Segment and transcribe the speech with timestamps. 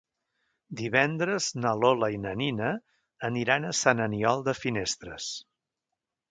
[0.79, 2.73] Divendres na Lola i na Nina
[3.31, 5.33] aniran a Sant Aniol de Finestres.